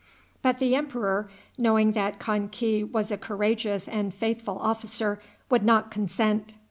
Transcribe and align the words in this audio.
But 0.41 0.57
the 0.57 0.73
emperor, 0.75 1.29
knowing 1.59 1.91
that 1.91 2.17
Kan 2.19 2.49
ki 2.49 2.83
was 2.83 3.11
a 3.11 3.19
courageous 3.19 3.87
and 3.87 4.11
faithful 4.11 4.57
officer, 4.57 5.19
would 5.49 5.63
not 5.63 5.91
consent. 5.91 6.55